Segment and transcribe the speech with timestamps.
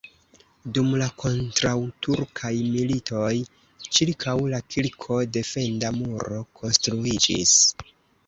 [0.75, 3.29] Dum la kontraŭturkaj militoj
[3.97, 7.55] ĉirkaŭ la kirko defenda muro konstruiĝis.